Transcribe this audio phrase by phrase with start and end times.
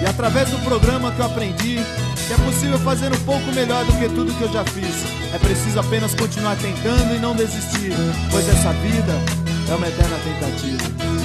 [0.00, 1.76] E através do programa que eu aprendi
[2.26, 5.04] que é possível fazer um pouco melhor do que tudo que eu já fiz.
[5.32, 7.92] É preciso apenas continuar tentando e não desistir,
[8.30, 9.12] pois essa vida
[9.70, 11.16] é uma eterna tentativa.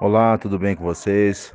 [0.00, 1.54] Olá, tudo bem com vocês?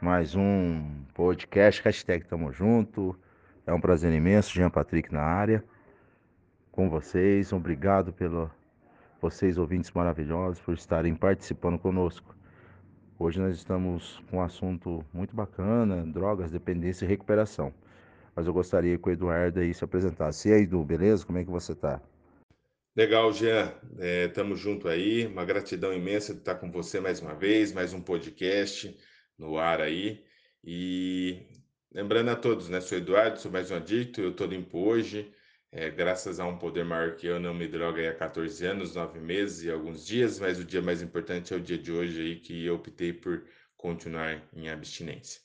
[0.00, 3.14] Mais um podcast, hashtag Tamo Junto.
[3.66, 5.62] É um prazer imenso, Jean Patrick na área,
[6.76, 7.54] com vocês.
[7.54, 8.50] Obrigado pelo,
[9.20, 12.36] vocês, ouvintes maravilhosos, por estarem participando conosco.
[13.18, 17.72] Hoje nós estamos com um assunto muito bacana, drogas, dependência e recuperação.
[18.34, 20.50] Mas eu gostaria que o Eduardo aí se apresentasse.
[20.50, 21.24] E aí, Edu, beleza?
[21.24, 21.98] Como é que você está?
[22.94, 23.72] Legal, Jean.
[24.26, 25.26] Estamos é, junto aí.
[25.26, 28.94] Uma gratidão imensa de estar com você mais uma vez, mais um podcast
[29.38, 30.22] no ar aí.
[30.62, 31.40] E
[31.90, 32.82] lembrando a todos, né?
[32.82, 35.32] Sou Eduardo, sou mais um adicto, eu estou limpo hoje.
[35.78, 39.20] É, graças a um poder maior que eu, não me droga há 14 anos, 9
[39.20, 42.36] meses e alguns dias, mas o dia mais importante é o dia de hoje aí
[42.40, 43.44] que eu optei por
[43.76, 45.38] continuar em abstinência.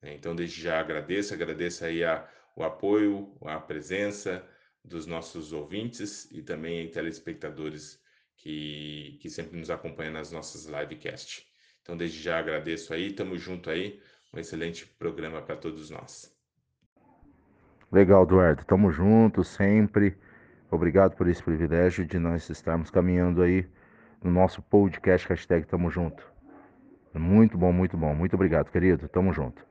[0.00, 4.42] É, então, desde já agradeço, agradeço aí a, o apoio, a presença
[4.82, 8.00] dos nossos ouvintes e também telespectadores
[8.38, 11.44] que, que sempre nos acompanham nas nossas livecasts.
[11.82, 14.00] Então, desde já agradeço aí, estamos junto aí,
[14.32, 16.33] um excelente programa para todos nós.
[17.94, 18.64] Legal, Eduardo.
[18.64, 20.16] Tamo junto sempre.
[20.68, 23.64] Obrigado por esse privilégio de nós estarmos caminhando aí
[24.20, 26.26] no nosso podcast hashtag Tamo Junto.
[27.14, 28.12] Muito bom, muito bom.
[28.12, 29.08] Muito obrigado, querido.
[29.08, 29.64] Tamo junto.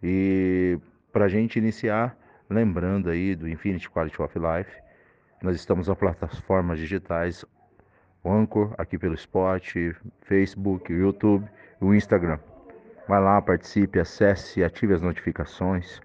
[0.00, 0.78] E
[1.12, 2.16] para a gente iniciar,
[2.48, 4.70] lembrando aí do Infinity Quality of Life,
[5.42, 7.44] nós estamos nas plataformas digitais,
[8.24, 9.74] Anchor, aqui pelo Spot,
[10.22, 11.44] Facebook, YouTube
[11.82, 12.38] e o Instagram.
[13.08, 16.00] Vai lá, participe, acesse, ative as notificações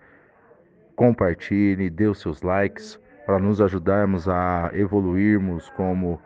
[0.95, 6.21] compartilhe, dê os seus likes para nos ajudarmos a evoluirmos como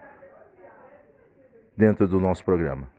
[1.75, 2.89] dentro do nosso programa.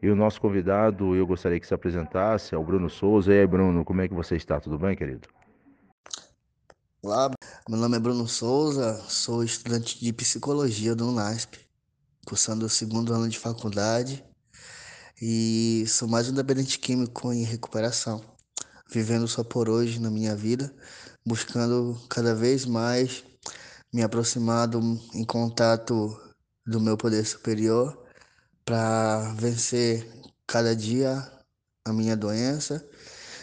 [0.00, 3.34] E o nosso convidado, eu gostaria que se apresentasse, é o Bruno Souza.
[3.34, 4.60] E aí, Bruno, como é que você está?
[4.60, 5.26] Tudo bem, querido?
[7.02, 7.30] Olá,
[7.68, 11.58] meu nome é Bruno Souza, sou estudante de psicologia do UNASP,
[12.26, 14.24] cursando o segundo ano de faculdade
[15.20, 18.37] e sou mais um dependente químico em recuperação
[18.90, 20.72] vivendo só por hoje na minha vida,
[21.24, 23.24] buscando cada vez mais
[23.92, 24.80] me aproximar do,
[25.14, 26.18] em contato
[26.66, 28.04] do meu poder superior
[28.64, 30.06] para vencer
[30.46, 31.26] cada dia
[31.84, 32.86] a minha doença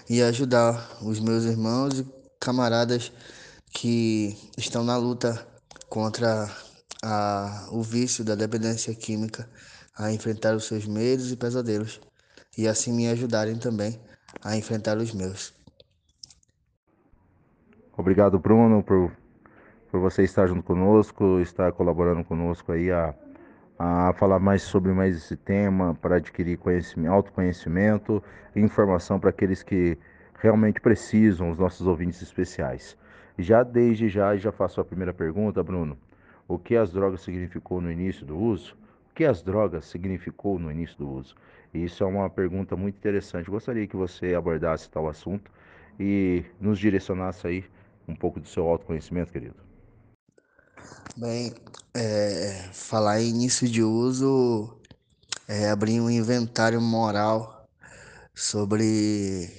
[0.09, 2.07] e ajudar os meus irmãos e
[2.39, 3.11] camaradas
[3.71, 5.47] que estão na luta
[5.89, 6.49] contra
[7.03, 9.49] a, o vício da dependência química
[9.97, 11.99] a enfrentar os seus medos e pesadelos
[12.57, 13.99] e assim me ajudarem também
[14.43, 15.53] a enfrentar os meus.
[17.97, 19.11] Obrigado, Bruno, por,
[19.89, 23.15] por você estar junto conosco, estar colaborando conosco aí a,
[23.79, 28.23] a falar mais sobre mais esse tema, para adquirir conhecimento, autoconhecimento
[28.55, 29.97] e informação para aqueles que
[30.39, 32.97] realmente precisam, os nossos ouvintes especiais.
[33.37, 35.97] Já desde já, já faço a primeira pergunta, Bruno.
[36.47, 38.77] O que as drogas significou no início do uso?
[39.11, 41.35] O que as drogas significou no início do uso?
[41.75, 43.49] Isso é uma pergunta muito interessante.
[43.49, 45.51] Gostaria que você abordasse tal assunto
[45.99, 47.65] e nos direcionasse aí
[48.07, 49.55] um pouco do seu autoconhecimento, querido.
[51.17, 51.53] Bem,
[51.93, 54.79] é, falar em início de uso
[55.47, 57.67] é abrir um inventário moral
[58.33, 59.49] sobre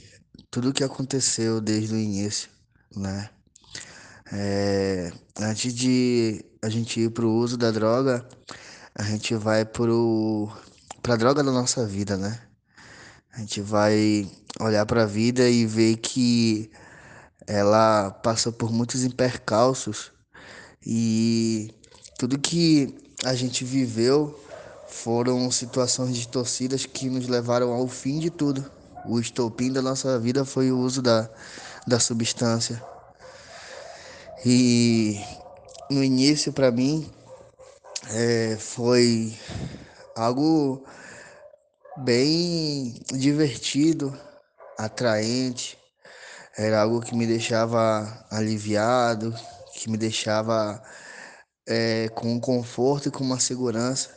[0.51, 2.51] tudo o que aconteceu desde o início,
[2.95, 3.31] né?
[4.33, 8.27] É, antes de a gente ir para o uso da droga,
[8.95, 9.93] a gente vai para
[11.15, 12.41] a droga da nossa vida, né?
[13.33, 14.31] A gente vai
[14.61, 16.71] olhar para a vida e ver que
[17.47, 20.13] ela passou por muitos impercalços
[20.85, 21.71] e
[22.19, 24.39] tudo que a gente viveu
[24.89, 28.65] foram situações distorcidas que nos levaram ao fim de tudo.
[29.05, 31.29] O estopim da nossa vida foi o uso da,
[31.87, 32.83] da substância.
[34.45, 35.21] E
[35.91, 37.11] no início, para mim,
[38.11, 39.35] é, foi
[40.17, 40.83] algo
[41.99, 44.19] bem divertido,
[44.79, 45.79] atraente.
[46.57, 49.35] Era algo que me deixava aliviado,
[49.75, 50.83] que me deixava
[51.69, 54.17] é, com um conforto e com uma segurança.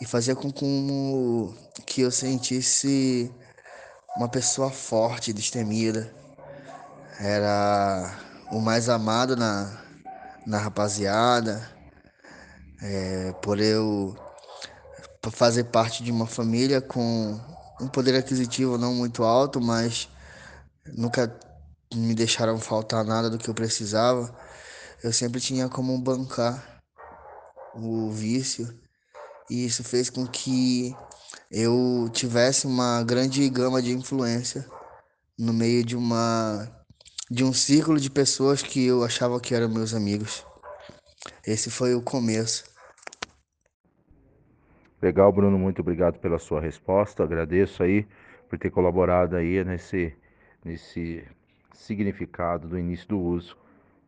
[0.00, 0.52] e fazia com
[1.86, 3.32] que eu sentisse
[4.16, 6.12] uma pessoa forte, destemida.
[7.20, 8.18] Era
[8.52, 9.82] o mais amado na,
[10.46, 11.70] na rapaziada,
[12.82, 14.16] é, por eu
[15.30, 17.40] fazer parte de uma família com
[17.80, 20.08] um poder aquisitivo não muito alto, mas
[20.94, 21.34] nunca
[21.94, 24.34] me deixaram faltar nada do que eu precisava.
[25.02, 26.80] Eu sempre tinha como bancar
[27.74, 28.72] o vício
[29.50, 30.94] e isso fez com que
[31.50, 34.66] eu tivesse uma grande gama de influência
[35.38, 36.68] no meio de uma
[37.30, 40.44] de um círculo de pessoas que eu achava que eram meus amigos.
[41.44, 42.64] Esse foi o começo.
[45.00, 47.22] Legal, Bruno, muito obrigado pela sua resposta.
[47.22, 48.06] Agradeço aí
[48.48, 50.14] por ter colaborado aí nesse
[50.64, 51.24] nesse
[51.72, 53.56] significado do início do uso,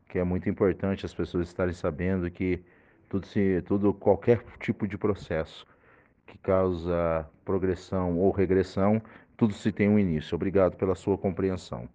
[0.09, 2.61] que é muito importante as pessoas estarem sabendo que
[3.09, 5.67] tudo se tudo qualquer tipo de processo
[6.27, 9.01] que causa progressão ou regressão,
[9.37, 10.35] tudo se tem um início.
[10.35, 11.89] Obrigado pela sua compreensão.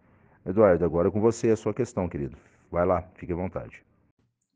[0.46, 2.38] Eduardo, agora é com você a sua questão, querido.
[2.72, 3.84] Vai lá, fique à vontade.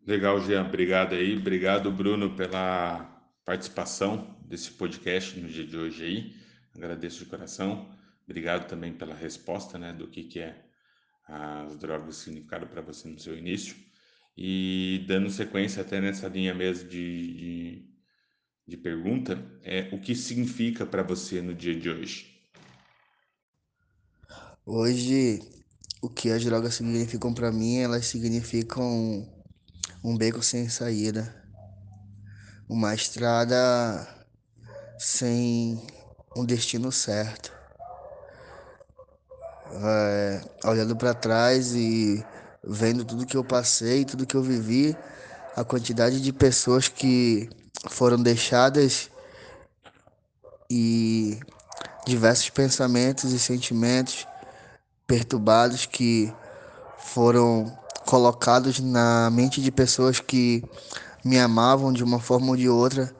[0.05, 0.65] Legal, Jean.
[0.65, 1.37] Obrigado aí.
[1.37, 3.16] Obrigado, Bruno, pela
[3.47, 6.35] participação desse podcast no dia de hoje aí.
[6.75, 7.89] Agradeço de coração.
[8.25, 10.65] Obrigado também pela resposta, né, do que, que é
[11.25, 13.77] as drogas significado para você no seu início.
[14.35, 17.97] E dando sequência até nessa linha mesmo de, de
[18.67, 22.37] de pergunta é o que significa para você no dia de hoje?
[24.65, 25.39] Hoje,
[26.01, 29.25] o que as drogas significam para mim, elas significam
[30.03, 31.46] um beco sem saída,
[32.67, 34.07] uma estrada
[34.99, 35.81] sem
[36.35, 37.51] um destino certo.
[39.71, 42.25] É, olhando para trás e
[42.63, 44.95] vendo tudo que eu passei, tudo que eu vivi,
[45.55, 47.49] a quantidade de pessoas que
[47.89, 49.09] foram deixadas
[50.69, 51.39] e
[52.05, 54.27] diversos pensamentos e sentimentos
[55.05, 56.33] perturbados que
[56.97, 60.63] foram colocados na mente de pessoas que
[61.27, 63.13] me amavam de uma forma ou de outra,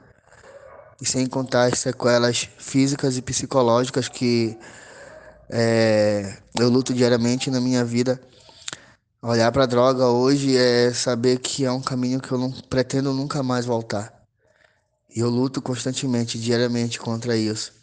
[1.01, 4.57] e sem contar as sequelas físicas e psicológicas que
[5.49, 8.19] é, eu luto diariamente na minha vida.
[9.21, 13.13] Olhar para a droga hoje é saber que é um caminho que eu não pretendo
[13.13, 14.13] nunca mais voltar.
[15.13, 17.73] E eu luto constantemente, diariamente contra isso.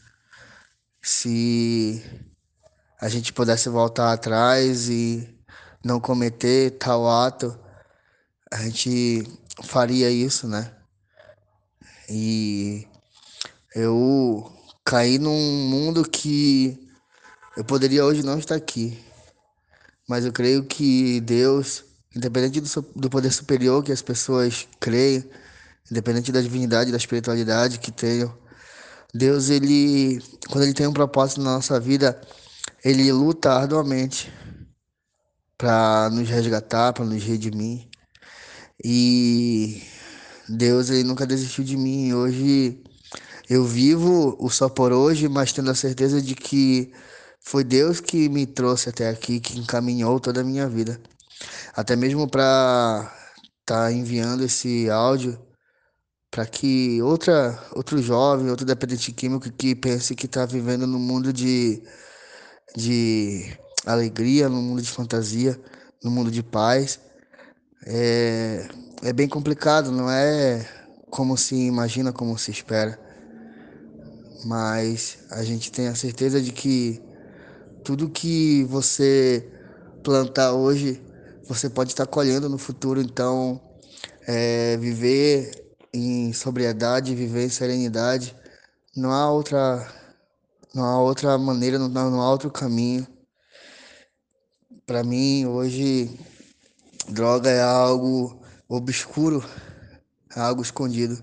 [1.03, 2.03] Se
[3.01, 5.29] a gente pudesse voltar atrás e
[5.85, 7.59] não cometer tal ato,
[8.53, 9.27] a gente
[9.65, 10.73] faria isso, né?
[12.09, 12.87] E
[13.75, 14.53] eu
[14.85, 16.79] caí num mundo que
[17.57, 18.99] eu poderia hoje não estar aqui.
[20.09, 25.25] Mas eu creio que Deus, independente do, do poder superior que as pessoas creem,
[25.91, 28.37] independente da divindade, da espiritualidade que tenham.
[29.15, 30.21] Deus, ele,
[30.51, 32.21] quando ele tem um propósito na nossa vida,
[32.85, 34.33] ele luta arduamente
[35.57, 37.89] para nos resgatar, para nos redimir.
[38.85, 39.83] E
[40.49, 42.13] Deus, ele nunca desistiu de mim.
[42.13, 42.83] Hoje
[43.49, 46.93] eu vivo o só por hoje, mas tendo a certeza de que
[47.41, 51.01] foi Deus que me trouxe até aqui, que encaminhou toda a minha vida.
[51.75, 53.11] Até mesmo para
[53.61, 55.39] estar tá enviando esse áudio
[56.31, 61.33] para que outra, outro jovem, outro dependente químico que pense que está vivendo num mundo
[61.33, 61.81] de,
[62.77, 65.59] de alegria, num mundo de fantasia,
[66.03, 66.99] num mundo de paz,
[67.87, 68.69] é,
[69.03, 70.67] é bem complicado, não é
[71.11, 72.99] como se imagina, como se espera.
[74.45, 77.03] Mas a gente tem a certeza de que
[77.83, 79.49] tudo que você
[80.03, 81.03] plantar hoje,
[81.47, 83.01] você pode estar colhendo no futuro.
[83.01, 83.61] Então,
[84.27, 85.51] é, viver
[85.93, 88.35] em sobriedade, viver em serenidade.
[88.97, 89.87] Não há outra,
[90.75, 93.07] não há outra maneira, não, não há outro caminho.
[94.87, 96.19] Para mim, hoje,
[97.09, 99.45] droga é algo obscuro,
[100.35, 101.23] é algo escondido.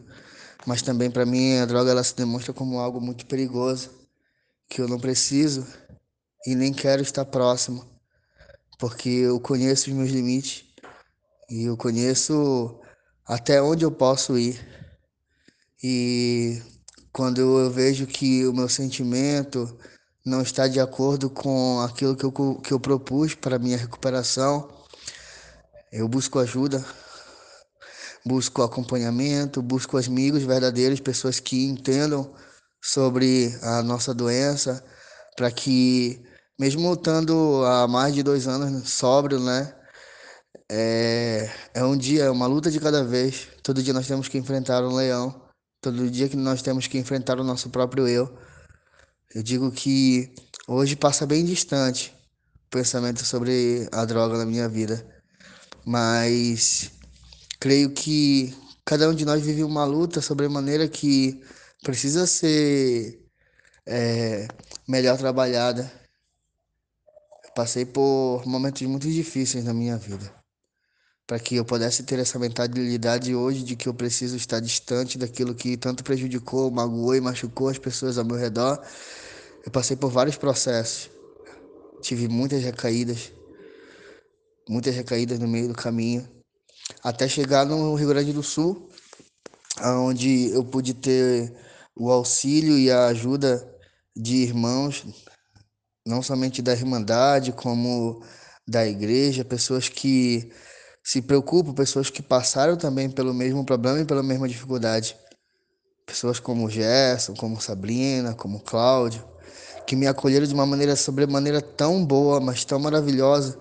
[0.65, 3.89] Mas também para mim a droga ela se demonstra como algo muito perigoso,
[4.69, 5.65] que eu não preciso
[6.45, 7.85] e nem quero estar próximo,
[8.79, 10.65] porque eu conheço os meus limites
[11.49, 12.79] e eu conheço
[13.25, 14.59] até onde eu posso ir.
[15.83, 16.61] E
[17.11, 19.77] quando eu vejo que o meu sentimento
[20.23, 24.69] não está de acordo com aquilo que eu, que eu propus para minha recuperação,
[25.91, 26.83] eu busco ajuda,
[28.25, 32.33] busco acompanhamento, busco amigos verdadeiros, pessoas que entendam
[32.81, 34.83] sobre a nossa doença,
[35.35, 36.23] para que,
[36.59, 39.75] mesmo estando há mais de dois anos sóbrio, né,
[40.69, 43.47] é, é um dia, é uma luta de cada vez.
[43.61, 47.39] Todo dia nós temos que enfrentar um leão todo dia que nós temos que enfrentar
[47.39, 48.37] o nosso próprio eu.
[49.33, 50.33] Eu digo que
[50.67, 52.13] hoje passa bem distante
[52.67, 55.03] o pensamento sobre a droga na minha vida,
[55.85, 56.91] mas
[57.59, 61.41] creio que cada um de nós vive uma luta sobre a maneira que
[61.83, 63.19] precisa ser
[63.85, 64.47] é,
[64.87, 65.91] melhor trabalhada.
[67.43, 70.41] Eu passei por momentos muito difíceis na minha vida
[71.31, 75.55] para que eu pudesse ter essa mentalidade hoje de que eu preciso estar distante daquilo
[75.55, 78.83] que tanto prejudicou, magoou e machucou as pessoas ao meu redor.
[79.65, 81.09] Eu passei por vários processos,
[82.01, 83.31] tive muitas recaídas,
[84.71, 86.25] muitas recaídas no meio do caminho,
[87.03, 88.89] até chegar no Rio Grande do Sul,
[89.83, 91.53] onde eu pude ter
[91.93, 93.69] o auxílio e a ajuda
[94.15, 95.05] de irmãos,
[96.07, 98.23] não somente da Irmandade, como
[98.65, 100.49] da igreja, pessoas que
[101.03, 105.17] se preocupam, pessoas que passaram também pelo mesmo problema e pela mesma dificuldade.
[106.05, 109.27] Pessoas como Gerson, como Sabrina, como Cláudio,
[109.85, 113.59] que me acolheram de uma maneira sobremaneira tão boa, mas tão maravilhosa,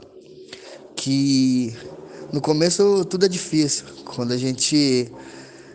[0.96, 1.76] que
[2.32, 3.86] no começo tudo é difícil.
[4.04, 5.10] Quando a gente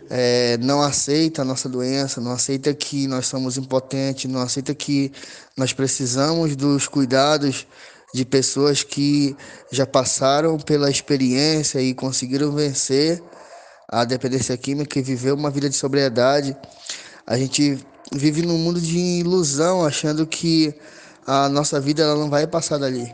[0.08, 5.12] é, não aceita a nossa doença, não aceita que nós somos impotentes, não aceita que
[5.56, 7.66] nós precisamos dos cuidados
[8.14, 9.36] de pessoas que
[9.70, 13.22] já passaram pela experiência e conseguiram vencer
[13.88, 16.56] a dependência química e viver uma vida de sobriedade.
[17.26, 17.78] A gente
[18.12, 20.74] vive num mundo de ilusão, achando que
[21.26, 23.12] a nossa vida ela não vai passar dali.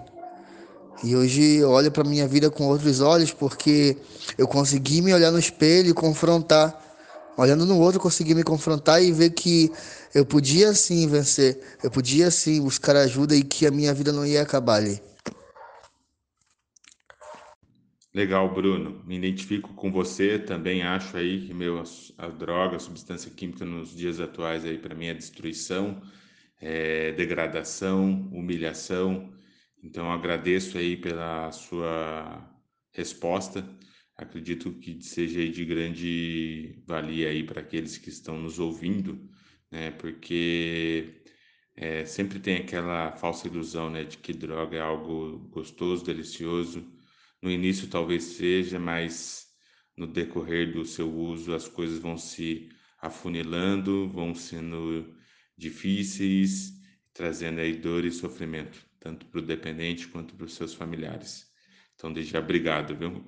[1.05, 3.97] E hoje eu olho para minha vida com outros olhos porque
[4.39, 6.81] eu consegui me olhar no espelho e confrontar.
[7.37, 9.73] Olhando no outro, consegui me confrontar e ver que
[10.15, 14.25] eu podia sim vencer, eu podia sim buscar ajuda e que a minha vida não
[14.25, 15.01] ia acabar ali.
[18.15, 19.03] Legal, Bruno.
[19.07, 20.39] Me identifico com você.
[20.39, 21.83] Também acho aí que meu
[22.19, 26.03] a droga, a substância química nos dias atuais aí para mim é destruição,
[26.61, 29.33] é degradação, humilhação.
[29.83, 32.49] Então agradeço aí pela sua
[32.93, 33.67] resposta.
[34.17, 39.31] Acredito que seja de grande valia aí para aqueles que estão nos ouvindo
[39.73, 39.91] né?
[39.93, 41.23] Porque
[41.75, 46.87] é, sempre tem aquela falsa ilusão, né, de que droga é algo gostoso, delicioso.
[47.41, 49.49] No início talvez seja, mas
[49.97, 55.17] no decorrer do seu uso as coisas vão se afunilando, vão sendo
[55.57, 56.73] difíceis,
[57.13, 61.51] trazendo aí dor e sofrimento, tanto para o dependente quanto para os seus familiares.
[61.97, 63.23] Então, desde já, obrigado, viu?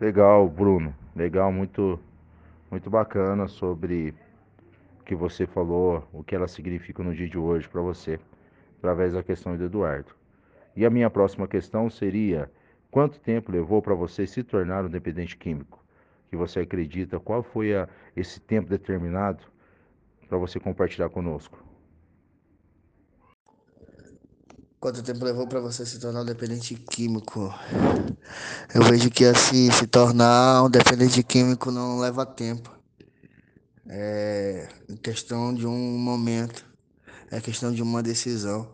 [0.00, 0.94] Legal, Bruno.
[1.14, 1.98] Legal, muito,
[2.70, 4.14] muito bacana sobre
[5.04, 8.20] que você falou, o que ela significa no dia de hoje para você,
[8.78, 10.14] através da questão do Eduardo.
[10.76, 12.50] E a minha próxima questão seria:
[12.90, 15.82] quanto tempo levou para você se tornar um dependente químico?
[16.28, 17.18] Que você acredita?
[17.18, 19.42] Qual foi a, esse tempo determinado
[20.28, 21.67] para você compartilhar conosco?
[24.80, 27.52] Quanto tempo levou para você se tornar um dependente químico?
[28.74, 32.78] Eu vejo que assim, se tornar um dependente químico não leva tempo
[33.88, 34.68] é
[35.02, 36.64] questão de um momento,
[37.30, 38.68] é questão de uma decisão,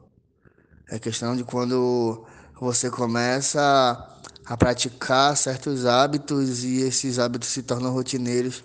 [0.91, 2.27] é questão de quando
[2.61, 4.11] você começa
[4.45, 8.65] a praticar certos hábitos e esses hábitos se tornam rotineiros.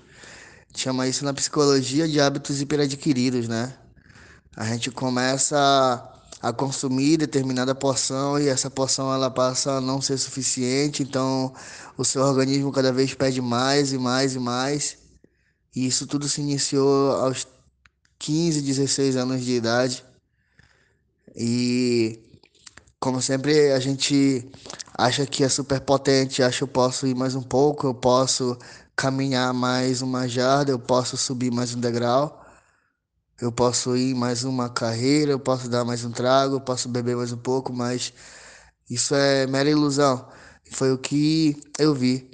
[0.76, 3.78] Chama isso na psicologia de hábitos hiperadquiridos, né?
[4.56, 5.58] A gente começa
[6.42, 11.54] a consumir determinada porção e essa porção ela passa a não ser suficiente, então
[11.98, 14.98] o seu organismo cada vez pede mais e mais e mais.
[15.76, 17.46] E isso tudo se iniciou aos
[18.18, 20.04] 15, 16 anos de idade.
[21.36, 22.20] E
[23.00, 24.50] como sempre a gente
[24.98, 28.58] acha que é super potente, acha que eu posso ir mais um pouco, eu posso
[28.96, 32.39] caminhar mais uma jarda, eu posso subir mais um degrau,
[33.42, 37.16] eu posso ir mais uma carreira, eu posso dar mais um trago, eu posso beber
[37.16, 38.14] mais um pouco, mas
[38.90, 40.30] isso é mera ilusão.
[40.72, 42.30] Foi o que eu vi.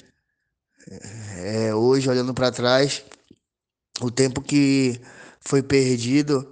[1.38, 3.04] É, hoje, olhando para trás,
[4.02, 5.00] o tempo que
[5.40, 6.52] foi perdido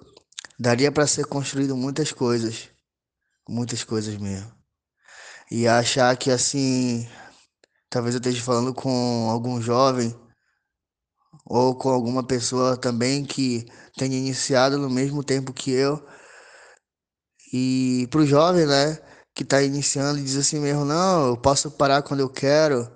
[0.60, 2.70] daria para ser construído muitas coisas,
[3.50, 4.52] muitas coisas mesmo.
[5.52, 7.08] E achar que assim,
[7.90, 10.16] talvez eu esteja falando com algum jovem
[11.46, 13.66] ou com alguma pessoa também que
[13.98, 16.04] tenha iniciado no mesmo tempo que eu.
[17.54, 18.98] E para o jovem, né,
[19.36, 22.92] que está iniciando e diz assim mesmo, não, eu posso parar quando eu quero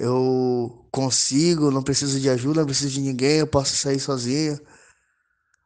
[0.00, 4.58] eu consigo, não preciso de ajuda, não preciso de ninguém, eu posso sair sozinho.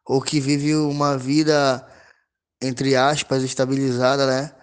[0.05, 1.87] Ou que vive uma vida,
[2.61, 4.53] entre aspas, estabilizada, né?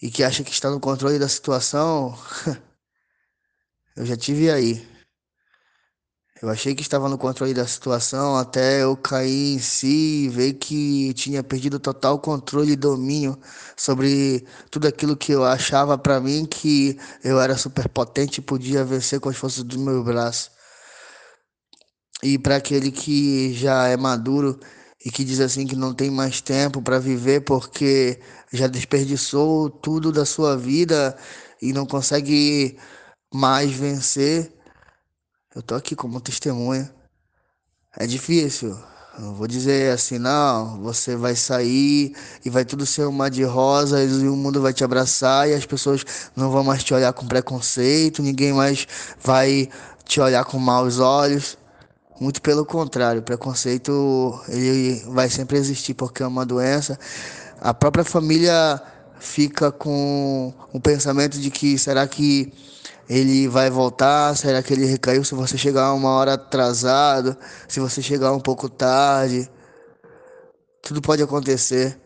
[0.00, 2.16] E que acha que está no controle da situação.
[3.96, 4.88] eu já tive aí.
[6.42, 10.54] Eu achei que estava no controle da situação até eu cair em si e ver
[10.54, 13.38] que tinha perdido total controle e domínio
[13.76, 18.84] sobre tudo aquilo que eu achava para mim que eu era super potente e podia
[18.84, 20.50] vencer com as forças do meu braço.
[22.24, 24.58] E para aquele que já é maduro
[25.04, 28.18] e que diz assim que não tem mais tempo para viver porque
[28.52, 31.16] já desperdiçou tudo da sua vida
[31.60, 32.76] e não consegue
[33.32, 34.52] mais vencer,
[35.54, 36.90] eu tô aqui como testemunha.
[37.96, 38.76] É difícil.
[39.18, 44.22] Eu vou dizer assim, não, você vai sair e vai tudo ser uma de rosas
[44.22, 46.02] e o mundo vai te abraçar e as pessoas
[46.34, 48.88] não vão mais te olhar com preconceito, ninguém mais
[49.22, 49.68] vai
[50.06, 51.58] te olhar com maus olhos.
[52.18, 56.98] Muito pelo contrário, preconceito ele vai sempre existir porque é uma doença.
[57.60, 58.80] A própria família
[59.20, 62.50] fica com o pensamento de que será que
[63.08, 64.36] ele vai voltar?
[64.36, 67.36] Será que ele recaiu se você chegar uma hora atrasado?
[67.68, 69.50] Se você chegar um pouco tarde?
[70.82, 71.98] Tudo pode acontecer.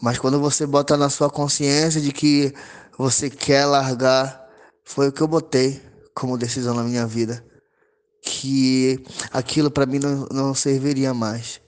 [0.00, 2.54] Mas quando você bota na sua consciência de que
[2.98, 4.46] você quer largar,
[4.84, 5.82] foi o que eu botei
[6.14, 7.44] como decisão na minha vida
[8.26, 11.60] que aquilo para mim não, não serviria mais.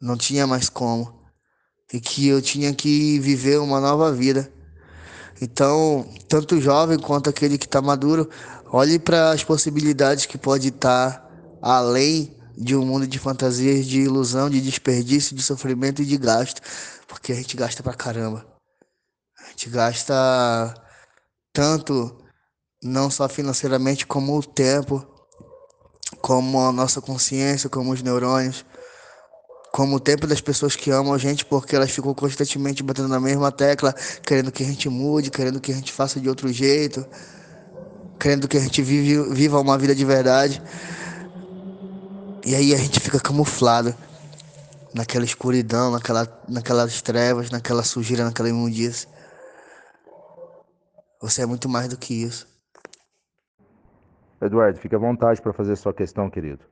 [0.00, 1.18] Não tinha mais como.
[1.92, 4.52] E que eu tinha que viver uma nova vida.
[5.40, 8.28] Então, tanto o jovem quanto aquele que está maduro,
[8.66, 11.28] olhe para as possibilidades que pode estar tá
[11.62, 16.60] além de um mundo de fantasias, de ilusão, de desperdício, de sofrimento e de gasto.
[17.06, 18.44] Porque a gente gasta pra caramba.
[19.40, 20.74] A gente gasta
[21.52, 22.18] tanto,
[22.82, 25.06] não só financeiramente, como o tempo,
[26.20, 28.64] como a nossa consciência, como os neurônios,
[29.72, 33.20] como o tempo das pessoas que amam a gente, porque elas ficam constantemente batendo na
[33.20, 37.06] mesma tecla, querendo que a gente mude, querendo que a gente faça de outro jeito,
[38.18, 40.62] querendo que a gente vive, viva uma vida de verdade.
[42.44, 43.94] E aí a gente fica camuflado
[44.94, 49.08] naquela escuridão, naquela, naquelas trevas, naquela sujeira, naquela imundícia.
[51.20, 52.46] Você é muito mais do que isso.
[54.40, 56.64] Eduardo, fique à vontade para fazer sua questão, querido.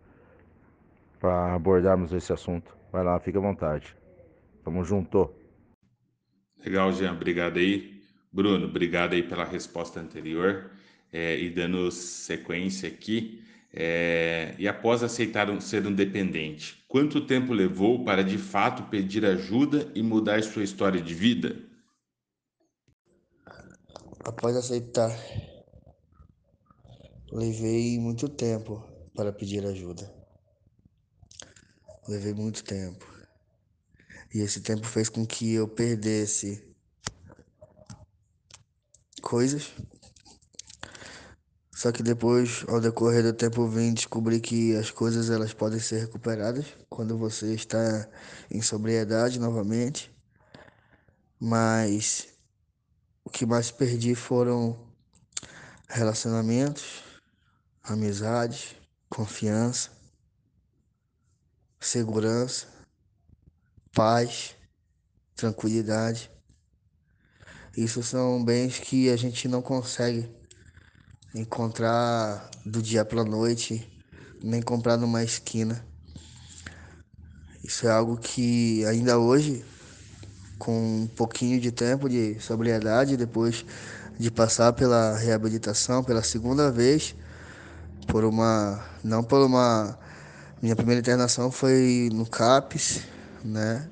[1.21, 2.77] Para abordarmos esse assunto.
[2.97, 3.95] Vai lá, fique à vontade.
[4.65, 5.31] Tamo junto.
[6.65, 7.13] Legal, Jean.
[7.13, 8.01] Obrigado aí.
[8.33, 10.71] Bruno, obrigado aí pela resposta anterior.
[11.13, 13.45] É, e dando sequência aqui.
[13.71, 19.27] É, e após aceitar um, ser um dependente, quanto tempo levou para de fato pedir
[19.27, 21.55] ajuda e mudar sua história de vida?
[24.25, 25.11] Após aceitar
[27.31, 28.83] Levei muito tempo
[29.15, 30.16] para pedir ajuda.
[32.09, 33.05] Levei muito tempo.
[34.33, 36.63] E esse tempo fez com que eu perdesse
[39.21, 39.73] coisas.
[41.73, 46.01] Só que depois, ao decorrer do tempo, vim descobrir que as coisas elas podem ser
[46.01, 48.09] recuperadas quando você está
[48.51, 50.11] em sobriedade novamente.
[51.39, 52.29] Mas
[53.25, 54.79] o que mais perdi foram
[55.89, 57.03] relacionamentos,
[57.83, 59.91] amizade, confiança,
[61.87, 62.67] segurança,
[63.95, 64.57] paz,
[65.37, 66.31] tranquilidade.
[67.77, 70.29] Isso são bens que a gente não consegue
[71.35, 73.87] encontrar do dia para noite,
[74.43, 75.87] nem comprar numa esquina.
[77.63, 79.65] Isso é algo que ainda hoje,
[80.59, 83.65] com um pouquinho de tempo de sobriedade, depois
[84.19, 87.15] de passar pela reabilitação pela segunda vez,
[88.09, 88.83] por uma.
[89.05, 89.99] Não por uma.
[90.63, 93.03] Minha primeira internação foi no CAPES,
[93.45, 93.91] né?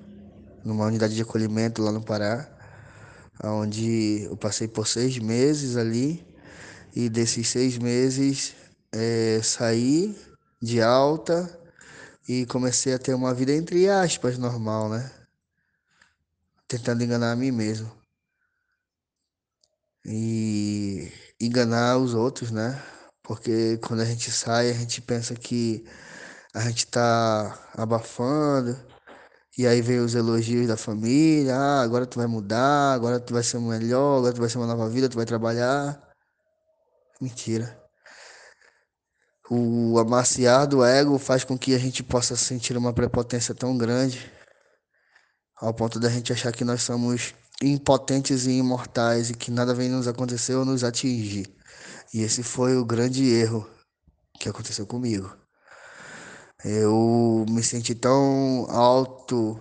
[0.65, 2.49] Numa unidade de acolhimento lá no Pará,
[3.45, 6.27] onde eu passei por seis meses ali.
[6.97, 8.55] E desses seis meses
[8.91, 10.17] é, saí
[10.63, 11.61] de alta
[12.27, 15.11] e comecei a ter uma vida entre aspas normal, né?
[16.67, 17.93] Tentando enganar a mim mesmo.
[20.07, 22.83] E enganar os outros, né?
[23.23, 25.85] Porque quando a gente sai, a gente pensa que
[26.55, 28.79] a gente tá abafando.
[29.57, 33.43] E aí vem os elogios da família, ah, agora tu vai mudar, agora tu vai
[33.43, 36.01] ser melhor, agora tu vai ser uma nova vida, tu vai trabalhar.
[37.21, 37.81] Mentira.
[39.49, 44.33] O amaciar do ego faz com que a gente possa sentir uma prepotência tão grande,
[45.57, 49.89] ao ponto da gente achar que nós somos impotentes e imortais e que nada vem
[49.89, 51.47] nos acontecer ou nos atingir.
[52.13, 53.69] E esse foi o grande erro
[54.41, 55.44] que aconteceu comigo.
[56.65, 59.61] Eu me senti tão alto,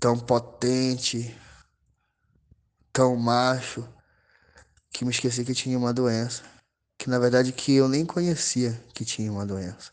[0.00, 1.32] tão potente,
[2.92, 3.88] tão macho,
[4.92, 6.42] que me esqueci que tinha uma doença,
[6.98, 9.92] que na verdade que eu nem conhecia que tinha uma doença.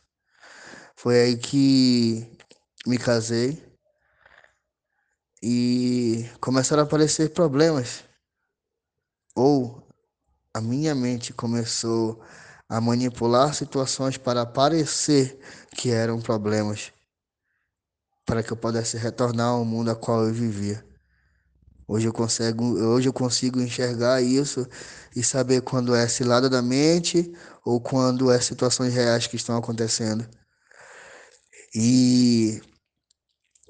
[0.96, 2.36] Foi aí que
[2.88, 3.64] me casei
[5.44, 8.04] e começaram a aparecer problemas.
[9.36, 9.88] Ou
[10.52, 12.22] a minha mente começou
[12.70, 15.40] a manipular situações para parecer
[15.76, 16.94] que eram problemas,
[18.24, 20.86] para que eu pudesse retornar ao mundo a qual eu vivia.
[21.88, 24.68] Hoje eu consigo, hoje eu consigo enxergar isso
[25.16, 27.34] e saber quando é cilada da mente
[27.66, 30.30] ou quando é situações reais que estão acontecendo.
[31.74, 32.62] E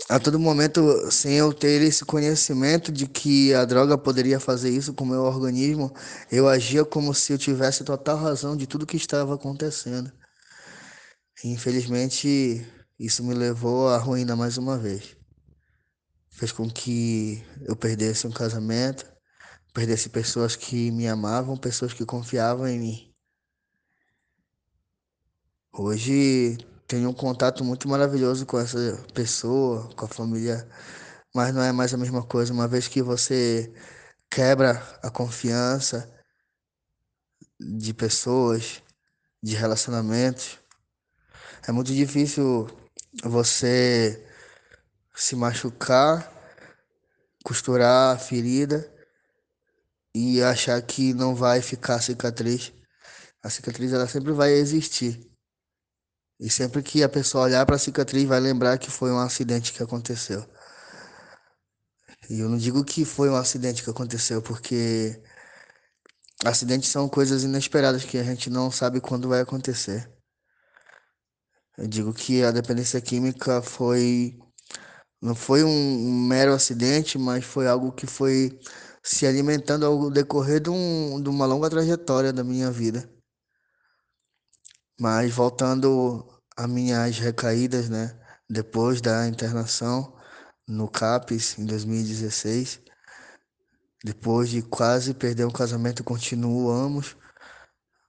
[0.07, 4.93] a todo momento, sem eu ter esse conhecimento de que a droga poderia fazer isso
[4.93, 5.93] com o meu organismo,
[6.31, 10.12] eu agia como se eu tivesse total razão de tudo que estava acontecendo.
[11.43, 12.65] infelizmente,
[12.99, 15.19] isso me levou à ruína mais uma vez
[16.39, 19.05] fez com que eu perdesse um casamento,
[19.73, 23.13] perdesse pessoas que me amavam, pessoas que confiavam em mim.
[25.73, 26.57] Hoje
[26.89, 30.67] tenho um contato muito maravilhoso com essa pessoa, com a família,
[31.34, 33.71] mas não é mais a mesma coisa, uma vez que você
[34.28, 34.71] quebra
[35.04, 36.12] a confiança
[37.60, 38.82] de pessoas,
[39.41, 40.58] de relacionamentos.
[41.67, 42.67] É muito difícil
[43.23, 44.28] você
[45.15, 46.34] se machucar,
[47.43, 48.91] costurar a ferida
[50.15, 52.73] e achar que não vai ficar cicatriz.
[53.43, 55.28] A cicatriz ela sempre vai existir.
[56.39, 59.73] E sempre que a pessoa olhar para a cicatriz vai lembrar que foi um acidente
[59.73, 60.45] que aconteceu.
[62.30, 65.21] E eu não digo que foi um acidente que aconteceu, porque
[66.45, 70.10] acidentes são coisas inesperadas que a gente não sabe quando vai acontecer.
[71.78, 74.38] Eu digo que a dependência química foi
[75.21, 78.58] não foi um, mero acidente, mas foi algo que foi
[79.04, 83.10] se alimentando ao decorrer de, um, de uma longa trajetória da minha vida.
[84.99, 88.15] Mas voltando às minhas recaídas, né?
[88.49, 90.13] Depois da internação
[90.67, 92.81] no CAPES em 2016,
[94.03, 97.15] depois de quase perder um casamento, continuamos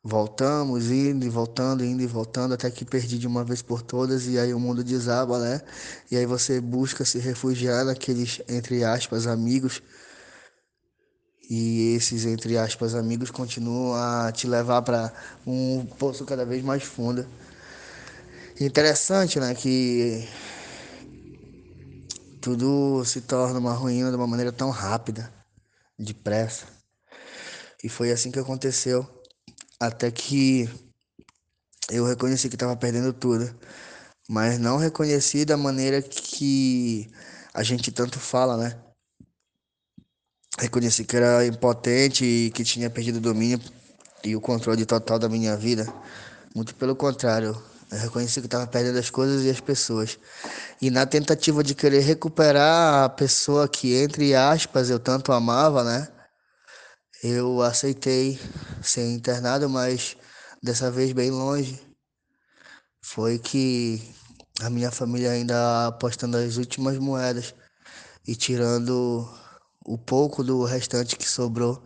[0.03, 4.26] Voltamos, indo e voltando, indo e voltando, até que perdi de uma vez por todas,
[4.26, 5.61] e aí o mundo desaba, né?
[6.11, 9.83] E aí você busca se refugiar naqueles, entre aspas, amigos.
[11.51, 15.13] E esses, entre aspas, amigos continuam a te levar para
[15.45, 17.27] um poço cada vez mais fundo.
[18.61, 19.53] Interessante, né?
[19.53, 20.29] Que
[22.41, 25.29] tudo se torna uma ruína de uma maneira tão rápida,
[25.99, 26.67] depressa.
[27.83, 29.05] E foi assim que aconteceu.
[29.81, 30.71] Até que
[31.91, 33.53] eu reconheci que estava perdendo tudo,
[34.29, 37.11] mas não reconheci da maneira que
[37.53, 38.89] a gente tanto fala, né?
[40.61, 43.59] Reconheci que era impotente e que tinha perdido o domínio
[44.23, 45.90] e o controle total da minha vida.
[46.55, 47.57] Muito pelo contrário,
[47.90, 50.18] eu reconheci que estava perdendo as coisas e as pessoas.
[50.79, 56.09] E na tentativa de querer recuperar a pessoa que, entre aspas, eu tanto amava, né?
[57.23, 58.38] Eu aceitei
[58.83, 60.14] ser internado, mas
[60.62, 61.81] dessa vez bem longe.
[63.01, 64.03] Foi que
[64.61, 67.55] a minha família ainda apostando as últimas moedas
[68.29, 69.27] e tirando
[69.85, 71.83] o pouco do restante que sobrou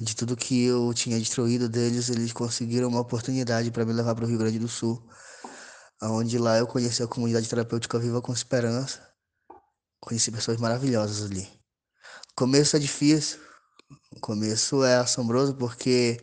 [0.00, 4.24] de tudo que eu tinha destruído deles, eles conseguiram uma oportunidade para me levar para
[4.24, 5.02] o Rio Grande do Sul,
[6.00, 9.00] aonde lá eu conheci a comunidade terapêutica Viva com Esperança.
[10.00, 11.42] Conheci pessoas maravilhosas ali.
[12.32, 13.38] O começo é difícil,
[14.16, 16.18] o começo é assombroso porque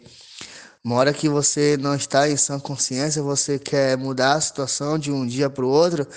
[0.84, 5.12] uma hora que você não está em sã consciência, você quer mudar a situação de
[5.12, 6.08] um dia para o outro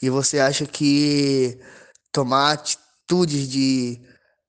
[0.00, 1.58] e você acha que
[2.12, 4.00] tomar atitudes de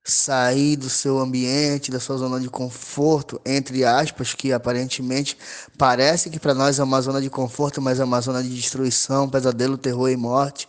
[0.04, 5.38] sair do seu ambiente, da sua zona de conforto, entre aspas, que aparentemente
[5.78, 9.30] parece que para nós é uma zona de conforto, mas é uma zona de destruição,
[9.30, 10.68] pesadelo, terror e morte.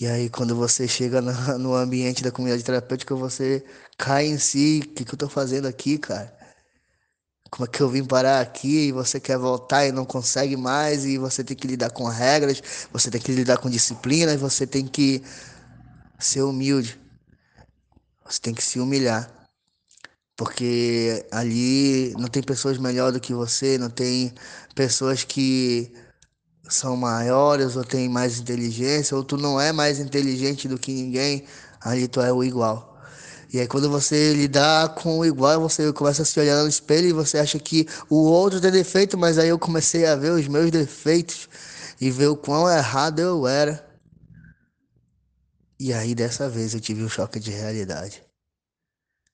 [0.00, 1.20] E aí, quando você chega
[1.58, 3.64] no ambiente da comunidade terapêutica, você
[3.96, 4.82] cai em si.
[4.84, 6.36] O que, que eu tô fazendo aqui, cara?
[7.50, 11.04] Como é que eu vim parar aqui e você quer voltar e não consegue mais
[11.04, 12.60] e você tem que lidar com regras,
[12.92, 15.22] você tem que lidar com disciplina e você tem que
[16.18, 17.03] ser humilde.
[18.24, 19.30] Você tem que se humilhar.
[20.36, 24.34] Porque ali não tem pessoas melhores do que você, não tem
[24.74, 25.92] pessoas que
[26.68, 31.44] são maiores ou têm mais inteligência, ou tu não é mais inteligente do que ninguém,
[31.80, 32.94] ali tu é o igual.
[33.52, 37.08] E aí quando você lidar com o igual, você começa a se olhar no espelho
[37.08, 40.48] e você acha que o outro tem defeito, mas aí eu comecei a ver os
[40.48, 41.48] meus defeitos
[42.00, 43.93] e ver o quão errado eu era.
[45.86, 48.22] E aí dessa vez eu tive um choque de realidade.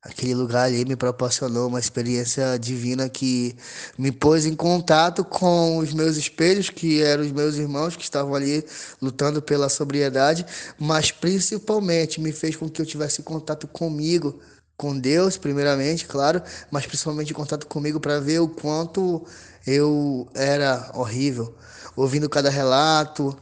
[0.03, 3.57] Aquele lugar ali me proporcionou uma experiência divina que
[3.97, 8.35] me pôs em contato com os meus espelhos, que eram os meus irmãos que estavam
[8.35, 8.65] ali
[9.01, 10.45] lutando pela sobriedade,
[10.77, 14.41] mas principalmente me fez com que eu tivesse contato comigo,
[14.77, 19.25] com Deus, primeiramente, claro, mas principalmente contato comigo para ver o quanto
[19.65, 21.55] eu era horrível,
[21.95, 23.41] ouvindo cada relato,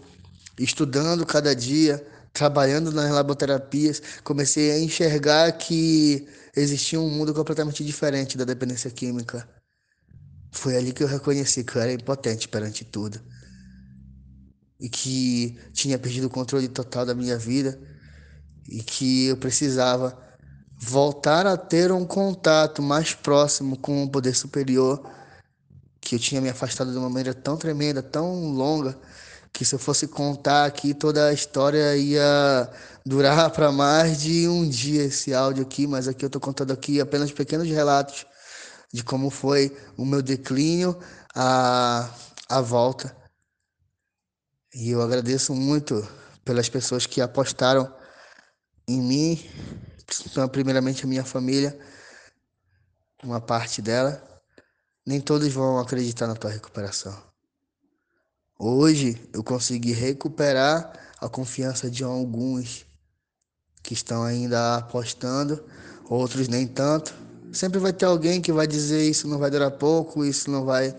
[0.58, 2.06] estudando cada dia,
[2.38, 6.24] trabalhando nas laboterapias, comecei a enxergar que
[6.54, 9.48] existia um mundo completamente diferente da dependência química.
[10.52, 13.20] Foi ali que eu reconheci que eu era impotente perante tudo.
[14.78, 17.76] E que tinha perdido o controle total da minha vida.
[18.68, 20.16] E que eu precisava
[20.76, 25.02] voltar a ter um contato mais próximo com o poder superior.
[26.00, 28.96] Que eu tinha me afastado de uma maneira tão tremenda, tão longa,
[29.52, 32.70] que se eu fosse contar aqui toda a história ia
[33.04, 37.00] durar para mais de um dia esse áudio aqui, mas aqui eu estou contando aqui
[37.00, 38.26] apenas pequenos relatos
[38.92, 40.98] de como foi o meu declínio,
[41.34, 42.08] a,
[42.48, 43.14] a volta.
[44.74, 46.06] E eu agradeço muito
[46.44, 47.92] pelas pessoas que apostaram
[48.86, 49.50] em mim,
[50.50, 51.78] primeiramente a minha família,
[53.22, 54.22] uma parte dela.
[55.06, 57.28] Nem todos vão acreditar na tua recuperação.
[58.60, 62.84] Hoje eu consegui recuperar a confiança de alguns
[63.84, 65.64] que estão ainda apostando,
[66.10, 67.14] outros nem tanto.
[67.52, 70.92] Sempre vai ter alguém que vai dizer isso não vai durar pouco, isso não vai.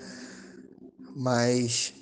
[1.17, 1.93] Mas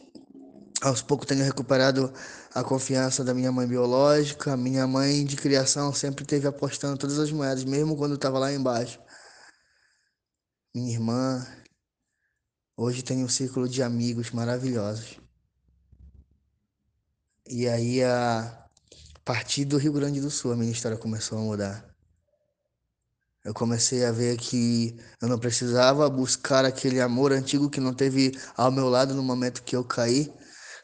[0.79, 2.13] aos poucos tenho recuperado
[2.53, 4.55] a confiança da minha mãe biológica.
[4.55, 8.99] Minha mãe de criação sempre teve apostando todas as moedas, mesmo quando estava lá embaixo.
[10.75, 11.47] Minha irmã.
[12.77, 15.26] Hoje tem um círculo de amigos maravilhosos.
[17.49, 18.67] E aí, a
[19.23, 21.87] partir do Rio Grande do Sul, a minha história começou a mudar.
[23.43, 28.37] Eu comecei a ver que eu não precisava buscar aquele amor antigo que não teve
[28.57, 30.33] ao meu lado no momento que eu caí.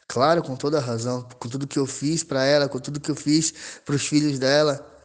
[0.08, 3.16] Claro, com toda razão, com tudo que eu fiz para ela, com tudo que eu
[3.16, 3.52] fiz
[3.84, 5.04] para os filhos dela.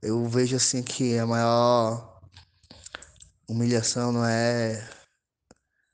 [0.00, 2.20] Eu vejo assim que a maior
[3.48, 4.88] humilhação não é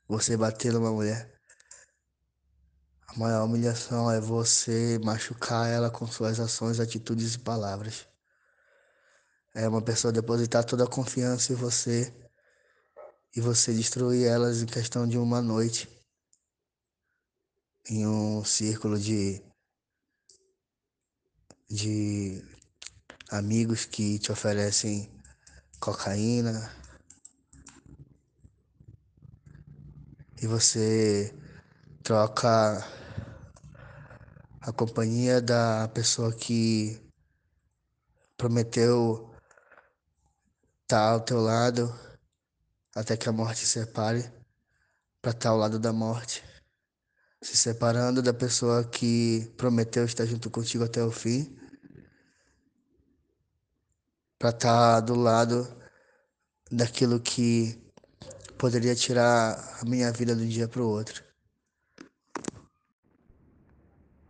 [0.07, 1.38] você bater numa mulher.
[3.09, 8.07] A maior humilhação é você machucar ela com suas ações, atitudes e palavras.
[9.55, 12.13] É uma pessoa depositar toda a confiança em você
[13.35, 15.89] e você destruir elas em questão de uma noite.
[17.89, 19.43] Em um círculo de
[21.67, 22.43] de
[23.31, 25.11] amigos que te oferecem
[25.79, 26.71] cocaína.
[30.39, 31.33] E você
[32.09, 32.83] troca
[34.61, 36.99] a companhia da pessoa que
[38.35, 39.31] prometeu
[40.81, 41.93] estar ao teu lado
[42.95, 44.27] até que a morte se separe
[45.21, 46.43] para estar ao lado da morte,
[47.43, 51.55] se separando da pessoa que prometeu estar junto contigo até o fim,
[54.39, 55.79] para estar do lado
[56.71, 57.79] daquilo que
[58.57, 61.28] poderia tirar a minha vida de um dia para o outro.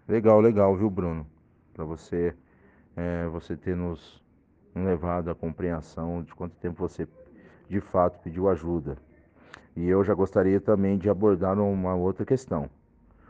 [0.10, 1.24] Legal, legal, viu, Bruno?
[1.72, 2.36] Para você,
[2.96, 4.20] é, você ter nos
[4.74, 7.08] levado à compreensão de quanto tempo você
[7.70, 8.98] de fato pediu ajuda.
[9.76, 12.68] E eu já gostaria também de abordar uma outra questão.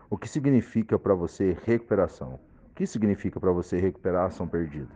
[0.09, 2.39] O que significa para você recuperação?
[2.71, 4.95] O que significa para você recuperar a ação perdida?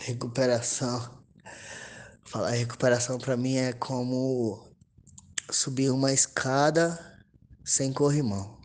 [0.00, 1.22] Recuperação.
[2.24, 4.68] Falar recuperação para mim é como
[5.52, 6.98] subir uma escada
[7.62, 8.63] sem corrimão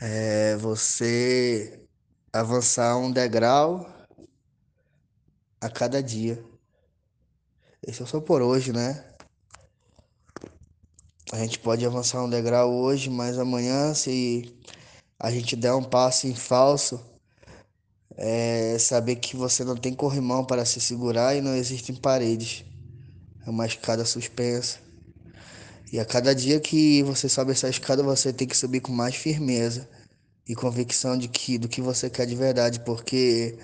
[0.00, 1.80] é você
[2.32, 3.88] avançar um degrau
[5.60, 6.42] a cada dia.
[7.82, 9.04] Esse é só por hoje, né?
[11.32, 14.56] A gente pode avançar um degrau hoje, mas amanhã, se
[15.18, 17.04] a gente der um passo em falso,
[18.16, 22.64] é saber que você não tem corrimão para se segurar e não existem paredes.
[23.46, 24.85] É uma escada suspensa.
[25.96, 29.14] E a cada dia que você sobe essa escada, você tem que subir com mais
[29.14, 29.88] firmeza
[30.46, 33.56] e convicção de que do que você quer de verdade, porque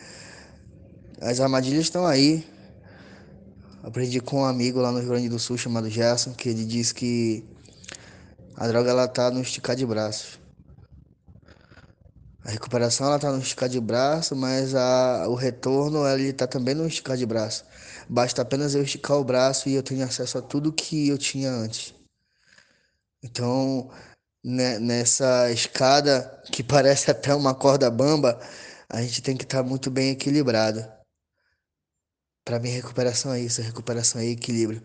[1.20, 2.42] as armadilhas estão aí.
[3.82, 6.90] Aprendi com um amigo lá no Rio Grande do Sul chamado Gerson, que ele diz
[6.90, 7.44] que
[8.56, 10.40] a droga ela tá no esticar de braços.
[12.46, 16.74] A recuperação ela tá no esticar de braço, mas a, o retorno ele tá também
[16.74, 17.62] no esticar de braço.
[18.08, 21.50] Basta apenas eu esticar o braço e eu tenho acesso a tudo que eu tinha
[21.50, 22.00] antes.
[23.22, 23.90] Então,
[24.44, 28.40] né, nessa escada que parece até uma corda bamba,
[28.88, 30.84] a gente tem que estar tá muito bem equilibrado.
[32.44, 34.82] Para mim, recuperação é isso, recuperação é equilíbrio.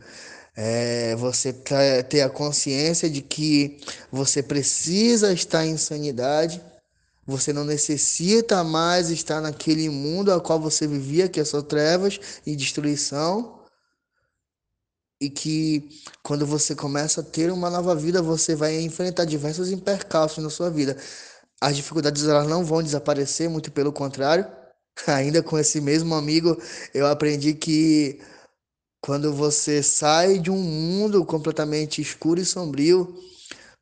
[0.55, 1.53] É você
[2.09, 3.79] ter a consciência de que
[4.11, 6.61] você precisa estar em sanidade,
[7.25, 12.19] você não necessita mais estar naquele mundo a qual você vivia, que é só trevas
[12.45, 13.56] e destruição.
[15.19, 15.89] E que
[16.23, 20.69] quando você começa a ter uma nova vida, você vai enfrentar diversos impercalços na sua
[20.69, 20.97] vida.
[21.61, 24.45] As dificuldades elas não vão desaparecer, muito pelo contrário.
[25.07, 26.57] Ainda com esse mesmo amigo,
[26.93, 28.19] eu aprendi que
[29.01, 33.15] quando você sai de um mundo completamente escuro e sombrio,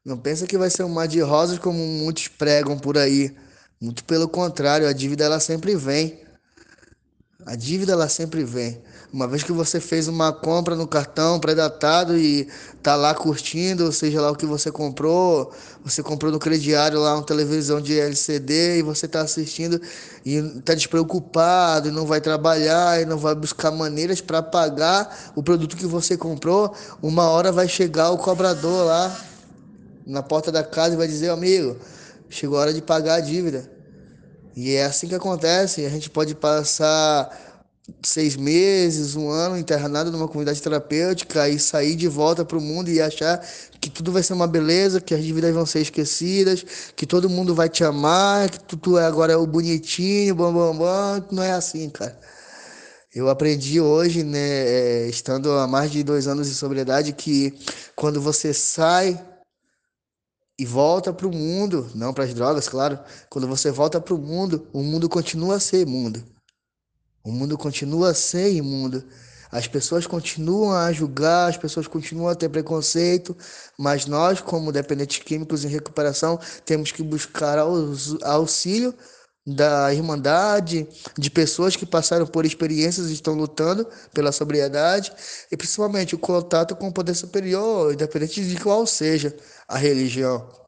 [0.06, 3.36] não pensa que vai ser um mar de rosas como muitos pregam por aí.
[3.82, 6.25] Muito pelo contrário, a dívida ela sempre vem.
[7.46, 8.82] A dívida ela sempre vem.
[9.14, 12.48] Uma vez que você fez uma compra no cartão pré-datado e
[12.82, 15.54] tá lá curtindo, seja lá o que você comprou,
[15.84, 19.80] você comprou no crediário lá uma televisão de LCD e você tá assistindo
[20.26, 25.44] e tá despreocupado e não vai trabalhar e não vai buscar maneiras para pagar o
[25.44, 29.16] produto que você comprou, uma hora vai chegar o cobrador lá
[30.04, 31.78] na porta da casa e vai dizer, amigo,
[32.28, 33.75] chegou a hora de pagar a dívida.
[34.56, 35.86] E é assim que acontece.
[35.86, 37.30] A gente pode passar
[38.02, 42.90] seis meses, um ano internado numa comunidade terapêutica e sair de volta para o mundo
[42.90, 43.46] e achar
[43.80, 46.66] que tudo vai ser uma beleza, que as dívidas vão ser esquecidas,
[46.96, 50.76] que todo mundo vai te amar, que tu, tu agora é o bonitinho, bam, bam,
[50.78, 51.26] bam.
[51.32, 52.18] Não é assim, cara.
[53.14, 57.54] Eu aprendi hoje, né, é, estando há mais de dois anos de sobriedade, que
[57.96, 59.18] quando você sai
[60.58, 64.18] e volta para o mundo, não para as drogas, claro, quando você volta para o
[64.18, 66.24] mundo, o mundo continua a ser mundo.
[67.24, 69.04] O mundo continua a ser imundo.
[69.52, 73.36] As pessoas continuam a julgar, as pessoas continuam a ter preconceito,
[73.78, 78.94] mas nós, como dependentes químicos em recuperação, temos que buscar auxílio
[79.48, 80.88] da irmandade,
[81.18, 85.14] de pessoas que passaram por experiências e estão lutando pela sobriedade,
[85.52, 89.36] e principalmente o contato com o poder superior, independente de qual seja
[89.68, 90.66] a religião.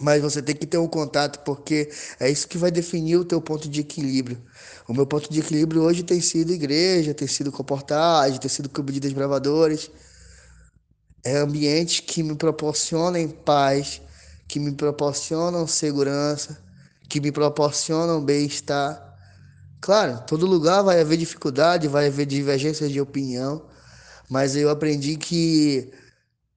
[0.00, 3.40] Mas você tem que ter um contato, porque é isso que vai definir o teu
[3.40, 4.40] ponto de equilíbrio.
[4.86, 8.92] O meu ponto de equilíbrio hoje tem sido igreja, tem sido comportagem, tem sido clube
[8.92, 9.90] de desbravadores.
[11.24, 14.00] É ambientes que me proporcionam paz,
[14.46, 16.62] que me proporcionam segurança,
[17.08, 19.04] que me proporcionam bem-estar.
[19.80, 23.66] Claro, todo lugar vai haver dificuldade, vai haver divergência de opinião,
[24.28, 25.92] mas eu aprendi que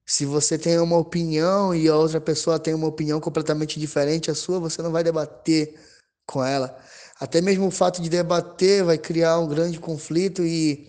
[0.06, 4.34] se você tem uma opinião e a outra pessoa tem uma opinião completamente diferente à
[4.34, 5.74] sua, você não vai debater
[6.26, 6.76] com ela.
[7.20, 10.88] Até mesmo o fato de debater vai criar um grande conflito e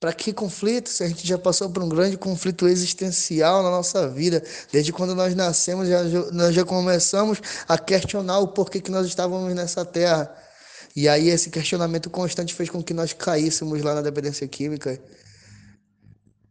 [0.00, 4.08] para que conflito se a gente já passou por um grande conflito existencial na nossa
[4.08, 4.42] vida?
[4.72, 9.52] Desde quando nós nascemos, já, nós já começamos a questionar o porquê que nós estávamos
[9.54, 10.32] nessa terra.
[10.94, 15.00] E aí esse questionamento constante fez com que nós caíssemos lá na dependência química.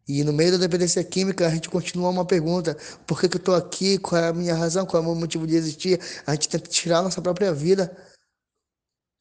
[0.08, 3.39] E no meio da dependência química, a gente continua uma pergunta: por que, que eu
[3.39, 3.98] estou aqui?
[3.98, 4.86] Qual é a minha razão?
[4.86, 6.00] Qual é o meu motivo de existir?
[6.26, 7.96] A gente tenta tirar a nossa própria vida.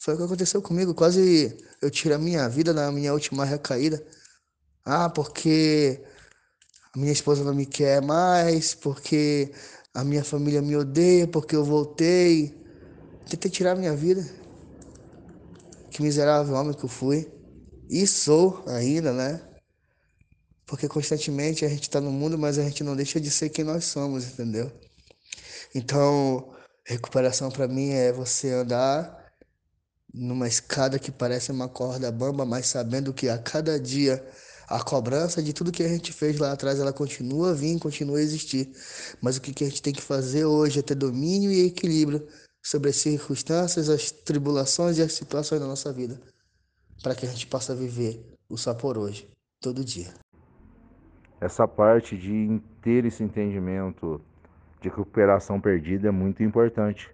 [0.00, 0.94] Foi o que aconteceu comigo.
[0.94, 4.04] Quase eu tiro a minha vida na minha última recaída.
[4.84, 6.00] Ah, porque
[6.94, 9.52] a minha esposa não me quer mais, porque
[9.92, 12.54] a minha família me odeia, porque eu voltei.
[13.28, 14.24] Tentei tirar a minha vida.
[15.90, 17.28] Que miserável homem que eu fui.
[17.90, 19.45] E sou ainda, né?
[20.66, 23.64] Porque constantemente a gente está no mundo, mas a gente não deixa de ser quem
[23.64, 24.70] nós somos, entendeu?
[25.74, 26.52] Então,
[26.84, 29.32] recuperação para mim é você andar
[30.12, 34.26] numa escada que parece uma corda bamba, mas sabendo que a cada dia
[34.68, 38.18] a cobrança de tudo que a gente fez lá atrás, ela continua a vir, continua
[38.18, 38.72] a existir.
[39.20, 42.26] Mas o que a gente tem que fazer hoje é ter domínio e equilíbrio
[42.62, 46.20] sobre as circunstâncias, as tribulações e as situações da nossa vida,
[47.00, 49.28] para que a gente possa viver o só por hoje,
[49.60, 50.12] todo dia.
[51.46, 54.20] Essa parte de ter esse entendimento
[54.80, 57.08] de recuperação perdida é muito importante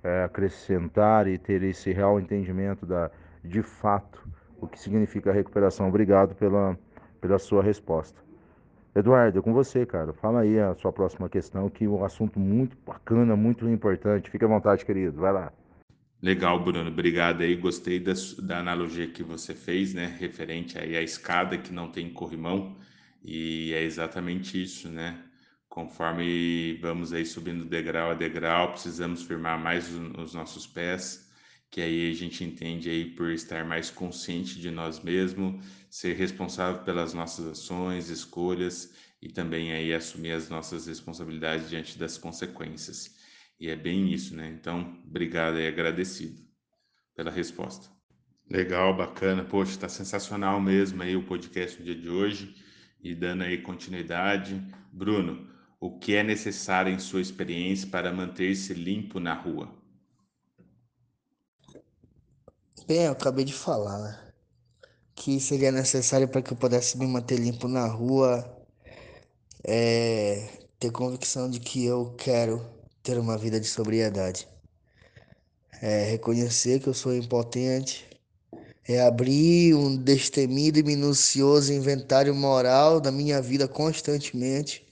[0.00, 3.10] é, acrescentar e ter esse real entendimento da,
[3.42, 4.22] de fato,
[4.60, 5.88] o que significa recuperação.
[5.88, 6.78] Obrigado pela,
[7.20, 8.22] pela sua resposta.
[8.94, 10.12] Eduardo, é com você, cara.
[10.12, 14.30] Fala aí a sua próxima questão, que é um assunto muito bacana, muito importante.
[14.30, 15.20] Fique à vontade, querido.
[15.20, 15.52] Vai lá.
[16.22, 16.90] Legal, Bruno.
[16.90, 17.56] Obrigado aí.
[17.56, 20.14] Gostei da, da analogia que você fez, né?
[20.16, 22.76] Referente aí à escada que não tem corrimão.
[23.24, 25.18] E é exatamente isso, né?
[25.66, 31.26] Conforme vamos aí subindo degrau a degrau, precisamos firmar mais os nossos pés,
[31.70, 36.82] que aí a gente entende aí por estar mais consciente de nós mesmos, ser responsável
[36.84, 43.16] pelas nossas ações, escolhas e também aí assumir as nossas responsabilidades diante das consequências.
[43.58, 44.48] E é bem isso, né?
[44.48, 46.40] Então, obrigado e agradecido
[47.16, 47.88] pela resposta.
[48.50, 49.42] Legal, bacana.
[49.42, 52.54] Poxa, está sensacional mesmo aí o podcast no dia de hoje
[53.04, 54.60] e dando aí continuidade.
[54.90, 55.46] Bruno,
[55.78, 59.70] o que é necessário em sua experiência para manter-se limpo na rua?
[62.86, 64.32] Bem, eu acabei de falar, né?
[65.14, 68.50] Que seria necessário para que eu pudesse me manter limpo na rua
[69.62, 70.48] é
[70.78, 72.64] ter convicção de que eu quero
[73.02, 74.48] ter uma vida de sobriedade.
[75.80, 78.06] É reconhecer que eu sou impotente,
[78.86, 84.86] é abrir um destemido e minucioso inventário moral da minha vida constantemente.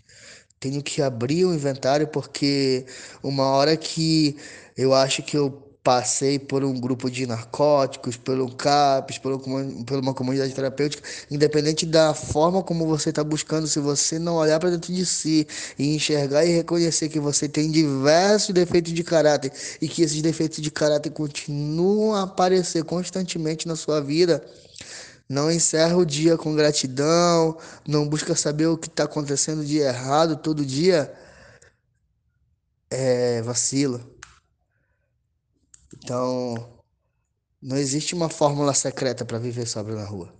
[0.60, 2.86] Tenho que abrir o inventário porque
[3.22, 4.36] uma hora que
[4.76, 9.38] eu acho que eu passei por um grupo de narcóticos, pelo CAPS, por,
[9.84, 14.60] por uma comunidade terapêutica, independente da forma como você está buscando, se você não olhar
[14.60, 15.46] para dentro de si
[15.78, 20.62] e enxergar e reconhecer que você tem diversos defeitos de caráter e que esses defeitos
[20.62, 24.44] de caráter continuam a aparecer constantemente na sua vida,
[25.28, 27.56] não encerra o dia com gratidão,
[27.88, 31.12] não busca saber o que está acontecendo de errado todo dia,
[32.90, 34.12] é vacilo.
[36.02, 36.68] Então,
[37.60, 40.34] não existe uma fórmula secreta para viver sóbrio na rua.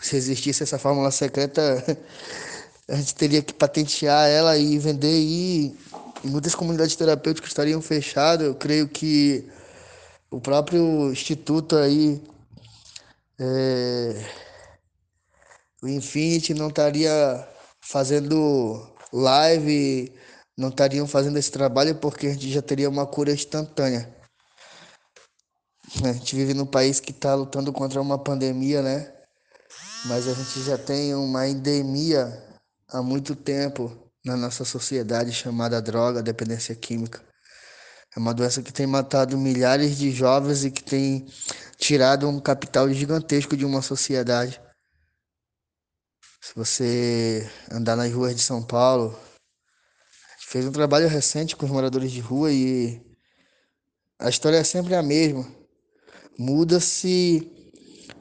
[0.00, 1.84] Se existisse essa fórmula secreta,
[2.88, 5.76] a gente teria que patentear ela e vender e
[6.24, 8.46] muitas comunidades terapêuticas estariam fechadas.
[8.46, 9.48] Eu creio que
[10.30, 12.20] o próprio instituto aí,
[13.38, 14.24] é,
[15.80, 17.48] o Infinity não estaria
[17.80, 20.12] fazendo live,
[20.56, 24.17] não estariam fazendo esse trabalho porque a gente já teria uma cura instantânea.
[26.04, 29.12] A gente vive num país que está lutando contra uma pandemia, né?
[30.04, 32.26] Mas a gente já tem uma endemia
[32.88, 37.24] há muito tempo na nossa sociedade chamada droga, dependência química.
[38.14, 41.26] É uma doença que tem matado milhares de jovens e que tem
[41.78, 44.60] tirado um capital gigantesco de uma sociedade.
[46.40, 49.18] Se você andar nas ruas de São Paulo,
[50.40, 53.02] fez um trabalho recente com os moradores de rua e
[54.18, 55.57] a história é sempre a mesma.
[56.38, 57.50] Muda-se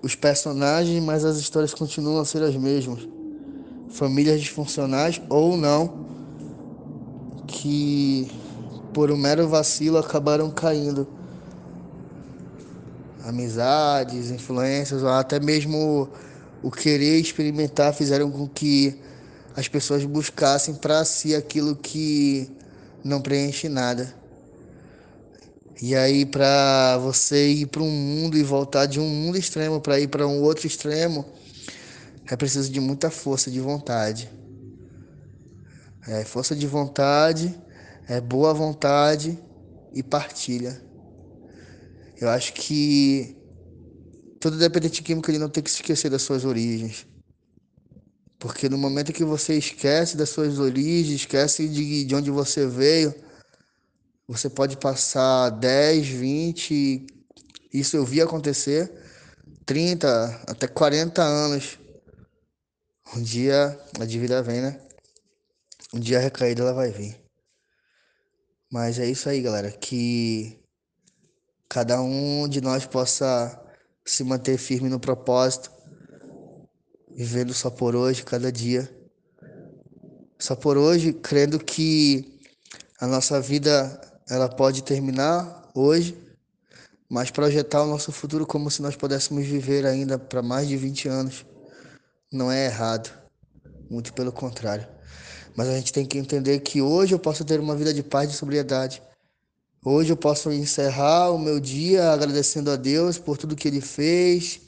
[0.01, 3.07] os personagens, mas as histórias continuam a ser as mesmas.
[3.89, 6.07] Famílias disfuncionais ou não,
[7.45, 8.27] que
[8.91, 11.07] por um mero vacilo acabaram caindo.
[13.23, 16.09] Amizades, influências, ou até mesmo
[16.63, 18.99] o querer experimentar fizeram com que
[19.55, 22.49] as pessoas buscassem para si aquilo que
[23.03, 24.11] não preenche nada.
[25.81, 29.99] E aí, para você ir para um mundo e voltar de um mundo extremo para
[29.99, 31.25] ir para um outro extremo,
[32.25, 34.29] é preciso de muita força de vontade.
[36.07, 37.53] É força de vontade,
[38.07, 39.37] é boa vontade
[39.93, 40.81] e partilha.
[42.19, 43.37] Eu acho que
[44.39, 47.05] todo dependente químico ele não tem que se esquecer das suas origens.
[48.39, 53.13] Porque no momento que você esquece das suas origens, esquece de, de onde você veio,
[54.27, 57.07] você pode passar 10, 20,
[57.73, 58.91] isso eu vi acontecer,
[59.65, 60.07] 30,
[60.47, 61.79] até 40 anos.
[63.15, 64.81] Um dia a dívida vem, né?
[65.93, 67.15] Um dia a recaída ela vai vir.
[68.69, 69.71] Mas é isso aí, galera.
[69.71, 70.59] Que
[71.69, 73.57] cada um de nós possa
[74.05, 75.71] se manter firme no propósito,
[77.15, 78.93] vivendo só por hoje, cada dia.
[80.37, 82.41] Só por hoje, crendo que
[82.99, 86.17] a nossa vida ela pode terminar hoje,
[87.09, 91.07] mas projetar o nosso futuro como se nós pudéssemos viver ainda para mais de 20
[91.07, 91.45] anos
[92.31, 93.09] não é errado,
[93.89, 94.87] muito pelo contrário.
[95.55, 98.29] Mas a gente tem que entender que hoje eu posso ter uma vida de paz
[98.29, 99.01] e de sobriedade.
[99.83, 104.59] Hoje eu posso encerrar o meu dia agradecendo a Deus por tudo que Ele fez,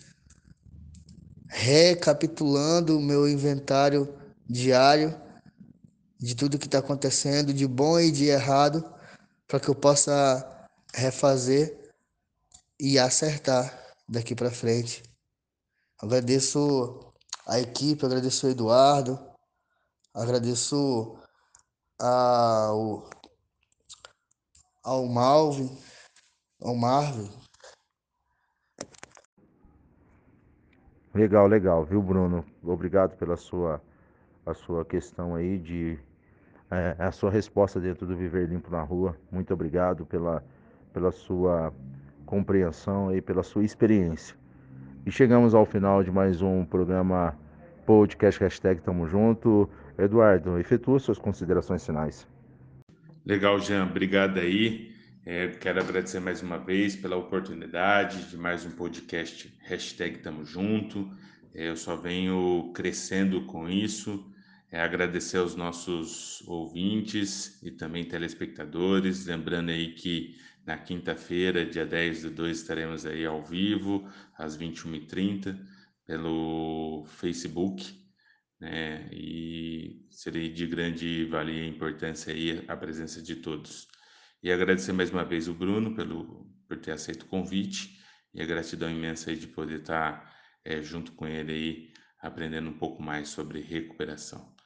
[1.48, 4.08] recapitulando o meu inventário
[4.48, 5.14] diário
[6.18, 8.84] de tudo que está acontecendo, de bom e de errado,
[9.50, 11.92] para que eu possa refazer
[12.80, 15.02] e acertar daqui para frente.
[16.00, 17.12] Agradeço
[17.48, 19.20] a equipe, agradeço o Eduardo,
[20.14, 21.18] agradeço
[22.00, 23.10] ao,
[24.84, 25.76] ao Malvin,
[26.62, 27.30] ao Marvin.
[31.12, 32.46] Legal, legal, viu, Bruno?
[32.64, 33.82] Obrigado pela sua,
[34.46, 36.00] a sua questão aí de
[36.72, 39.16] é, a sua resposta dentro do Viver Limpo na Rua.
[39.32, 40.44] Muito obrigado pela,
[40.94, 41.74] pela sua
[42.26, 44.36] compreensão e pela sua experiência.
[45.06, 47.36] E chegamos ao final de mais um programa
[47.86, 49.70] podcast hashtag Tamo Junto.
[49.98, 52.28] Eduardo, efetua suas considerações finais.
[53.26, 53.86] Legal, Jean.
[53.86, 54.94] Obrigado aí.
[55.26, 61.10] É, quero agradecer mais uma vez pela oportunidade de mais um podcast hashtag Tamo Junto.
[61.54, 64.24] É, eu só venho crescendo com isso.
[64.72, 69.26] É, agradecer aos nossos ouvintes e também telespectadores.
[69.26, 74.08] Lembrando aí que na quinta-feira, dia 10 de 2, estaremos aí ao vivo,
[74.38, 75.60] às 21h30,
[76.06, 77.84] pelo Facebook,
[78.60, 79.10] né?
[79.12, 83.88] E seria de grande valia e importância aí a presença de todos.
[84.44, 88.00] E agradecer mais uma vez o Bruno pelo, por ter aceito o convite
[88.34, 90.32] e a gratidão imensa aí de poder estar
[90.64, 94.59] é, junto com ele aí, aprendendo um pouco mais sobre recuperação.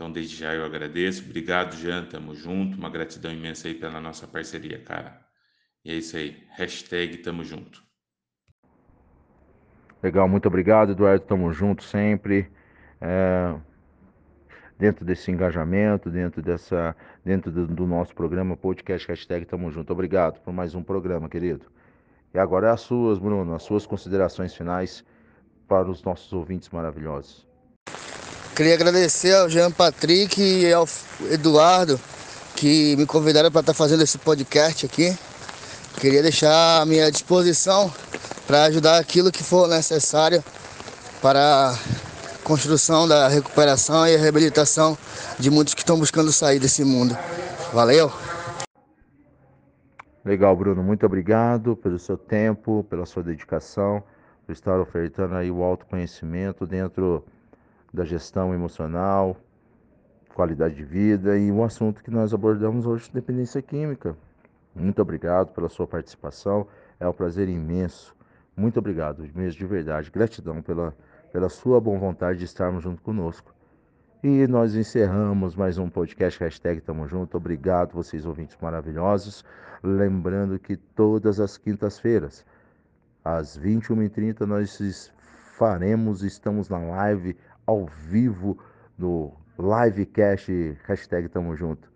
[0.00, 1.22] Então, desde já eu agradeço.
[1.22, 2.06] Obrigado, Jean.
[2.06, 2.78] Tamo junto.
[2.78, 5.20] Uma gratidão imensa aí pela nossa parceria, cara.
[5.84, 6.42] E é isso aí.
[6.56, 7.82] Hashtag tamo junto.
[10.02, 11.26] Legal, muito obrigado, Eduardo.
[11.26, 12.50] Tamo junto sempre.
[12.98, 13.54] É,
[14.78, 19.92] dentro desse engajamento, dentro dessa, dentro do, do, nosso programa podcast hashtag Tamo Junto.
[19.92, 21.66] Obrigado por mais um programa, querido.
[22.32, 25.04] E agora é as suas, Bruno, as suas considerações finais
[25.68, 27.49] para os nossos ouvintes maravilhosos.
[28.60, 30.86] Queria agradecer ao Jean Patrick e ao
[31.30, 31.98] Eduardo
[32.54, 35.16] que me convidaram para estar fazendo esse podcast aqui.
[35.98, 37.90] Queria deixar à minha disposição
[38.46, 40.44] para ajudar aquilo que for necessário
[41.22, 41.78] para a
[42.44, 44.94] construção da recuperação e a reabilitação
[45.38, 47.16] de muitos que estão buscando sair desse mundo.
[47.72, 48.12] Valeu!
[50.22, 50.82] Legal, Bruno.
[50.82, 54.02] Muito obrigado pelo seu tempo, pela sua dedicação,
[54.44, 57.24] por estar ofertando aí o autoconhecimento dentro
[57.92, 59.36] da gestão emocional,
[60.34, 64.16] qualidade de vida e um assunto que nós abordamos hoje, dependência química.
[64.74, 66.66] Muito obrigado pela sua participação.
[66.98, 68.14] É um prazer imenso.
[68.56, 70.10] Muito obrigado, mesmo de verdade.
[70.10, 70.94] Gratidão pela,
[71.32, 73.52] pela sua boa vontade de estarmos junto conosco.
[74.22, 77.36] E nós encerramos mais um podcast hashtag Tamo Junto.
[77.38, 79.44] Obrigado, vocês ouvintes maravilhosos.
[79.82, 82.44] Lembrando que todas as quintas-feiras,
[83.24, 85.12] às 21h30, nós
[85.56, 87.34] faremos, estamos na live
[87.70, 88.58] ao vivo
[88.98, 91.88] no livecast hashtag Tamo Junto.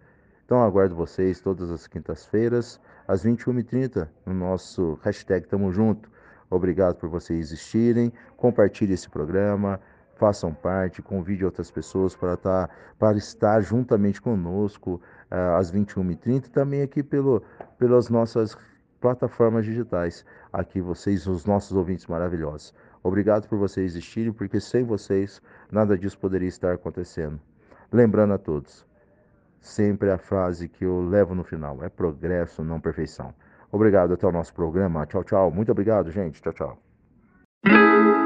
[0.45, 6.09] Então aguardo vocês todas as quintas-feiras, às 21h30, no nosso hashtag Tamo Junto.
[6.49, 8.13] Obrigado por vocês existirem.
[8.37, 9.81] Compartilhe esse programa,
[10.15, 16.51] façam parte, convide outras pessoas para, estar, tá, para estar juntamente conosco uh, às 21h30
[16.51, 17.43] também aqui pelo,
[17.79, 18.57] pelas nossas
[19.01, 20.25] plataformas digitais.
[20.53, 22.73] Aqui vocês, os nossos ouvintes maravilhosos.
[23.05, 27.39] Obrigado por vocês existirem, porque sem vocês nada disso poderia estar acontecendo.
[27.93, 28.87] Lembrando a todos,
[29.61, 33.35] sempre a frase que eu levo no final: é progresso, não perfeição.
[33.71, 35.05] Obrigado, até o nosso programa.
[35.05, 35.51] Tchau, tchau.
[35.51, 36.41] Muito obrigado, gente.
[36.41, 38.24] Tchau, tchau.